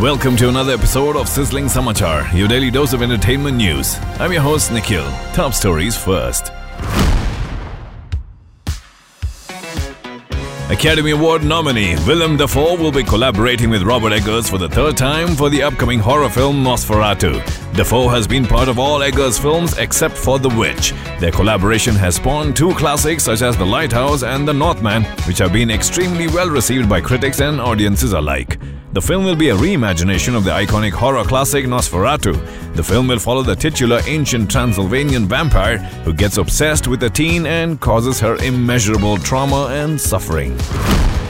[0.00, 3.96] Welcome to another episode of Sizzling Samachar, your daily dose of entertainment news.
[4.20, 5.10] I'm your host Nikhil.
[5.32, 6.52] Top stories first.
[10.68, 15.34] Academy Award nominee Willem Dafoe will be collaborating with Robert Eggers for the third time
[15.34, 17.42] for the upcoming horror film Nosferatu.
[17.74, 20.92] Dafoe has been part of all Eggers films except for The Witch.
[21.20, 25.54] Their collaboration has spawned two classics such as The Lighthouse and The Northman, which have
[25.54, 28.58] been extremely well received by critics and audiences alike.
[28.96, 32.32] The film will be a reimagination of the iconic horror classic Nosferatu.
[32.76, 37.44] The film will follow the titular ancient Transylvanian vampire who gets obsessed with a teen
[37.44, 40.56] and causes her immeasurable trauma and suffering.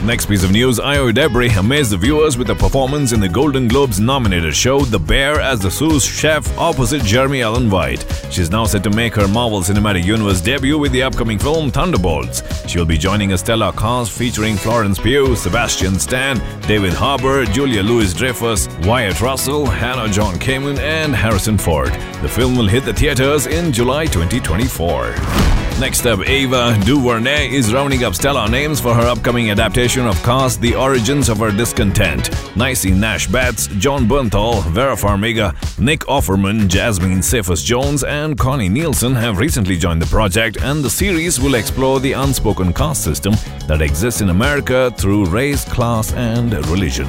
[0.06, 3.66] Next piece of news Ayo Edebiri amazed the viewers with a performance in the Golden
[3.66, 8.06] Globes nominated show The Bear as the sous chef opposite Jeremy Allen White.
[8.30, 12.44] She's now set to make her Marvel Cinematic Universe debut with the upcoming film Thunderbolts.
[12.68, 18.14] She'll be joining a stellar cast featuring Florence Pugh, Sebastian Stan, David Harbour, Julia Louis
[18.14, 21.92] Dreyfus, Wyatt Russell, Hannah John Kamen, and Harrison Ford.
[22.22, 25.65] The film will hit the theaters in July 2024.
[25.78, 30.58] Next up, Ava DuVernay is rounding up stellar names for her upcoming adaptation of Caste
[30.62, 32.30] The Origins of Her Discontent.
[32.56, 39.14] Niecy Nash Betts, Jon Bernthal, Vera Farmiga, Nick Offerman, Jasmine Cephas Jones, and Connie Nielsen
[39.14, 43.34] have recently joined the project, and the series will explore the unspoken caste system
[43.66, 47.06] that exists in America through race, class, and religion.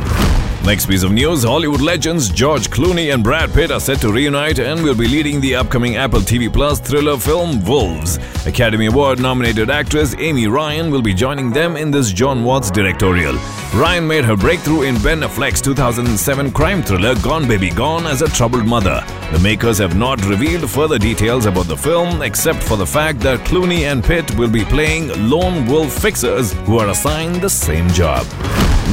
[0.67, 4.59] Next piece of news Hollywood legends George Clooney and Brad Pitt are set to reunite
[4.59, 8.19] and will be leading the upcoming Apple TV Plus thriller film Wolves.
[8.57, 13.35] Academy Award nominated actress Amy Ryan will be joining them in this Jon Watts directorial.
[13.75, 18.27] Ryan made her breakthrough in Ben Affleck's 2007 crime thriller Gone Baby Gone as a
[18.27, 19.03] troubled mother.
[19.31, 23.41] The makers have not revealed further details about the film except for the fact that
[23.41, 28.25] Clooney and Pitt will be playing lone wolf fixers who are assigned the same job.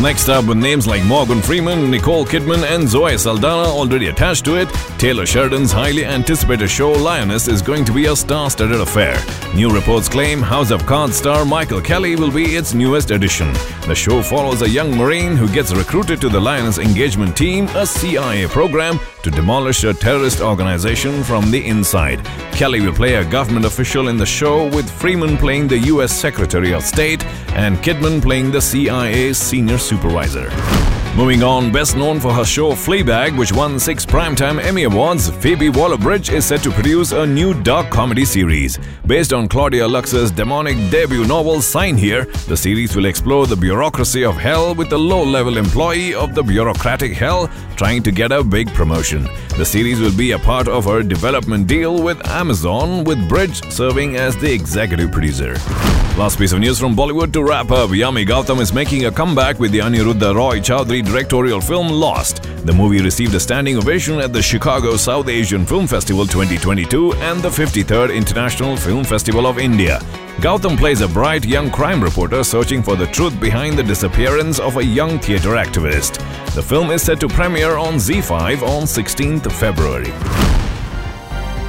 [0.00, 4.56] Next up, with names like Morgan Freeman, Nicole Kidman, and Zoe Saldana already attached to
[4.56, 4.69] it,
[4.99, 9.16] Taylor Sheridan's highly anticipated show Lioness is going to be a star studded affair.
[9.54, 13.53] New reports claim House of Cards star Michael Kelly will be its newest addition.
[13.87, 17.87] The show follows a young Marine who gets recruited to the Lioness Engagement Team, a
[17.87, 22.22] CIA program to demolish a terrorist organization from the inside.
[22.53, 26.12] Kelly will play a government official in the show, with Freeman playing the U.S.
[26.12, 31.03] Secretary of State and Kidman playing the CIA senior supervisor.
[31.17, 35.69] Moving on, best known for her show Fleabag, which won six Primetime Emmy Awards, Phoebe
[35.69, 38.81] Waller-Bridge is set to produce a new dark comedy series.
[39.07, 44.25] Based on Claudia Lux's demonic debut novel Sign Here, the series will explore the bureaucracy
[44.25, 48.75] of hell with a low-level employee of the bureaucratic hell trying to get a big
[48.75, 49.29] promotion.
[49.57, 54.17] The series will be a part of her development deal with Amazon, with Bridge serving
[54.17, 55.55] as the executive producer.
[56.17, 57.91] Last piece of news from Bollywood to wrap up.
[57.91, 62.42] Yami Gautam is making a comeback with the Aniruddha Roy Choudhury directorial film Lost.
[62.65, 67.41] The movie received a standing ovation at the Chicago South Asian Film Festival 2022 and
[67.42, 69.98] the 53rd International Film Festival of India.
[70.38, 74.78] Gautam plays a bright young crime reporter searching for the truth behind the disappearance of
[74.78, 76.19] a young theatre activist.
[76.54, 80.12] The film is set to premiere on ZEE5 on 16th February.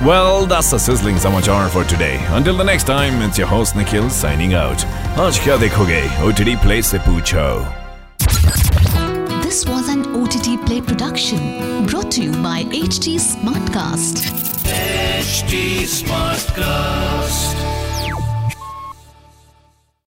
[0.03, 2.19] Well, that's the sizzling samachar for today.
[2.29, 4.77] Until the next time, it's your host Nikhil signing out.
[5.15, 6.03] Aaj kya dekhoge?
[6.19, 7.65] OTT Play se poocho.
[9.45, 14.25] This was an OTT Play production brought to you by HT Smartcast.
[14.65, 17.74] HT Smartcast.